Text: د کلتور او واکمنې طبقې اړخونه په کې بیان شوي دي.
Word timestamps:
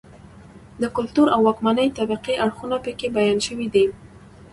د 0.81 0.83
کلتور 0.95 1.27
او 1.35 1.39
واکمنې 1.47 1.95
طبقې 1.99 2.33
اړخونه 2.43 2.77
په 2.85 2.91
کې 2.97 3.07
بیان 3.15 3.39
شوي 3.47 3.67
دي. 3.75 3.85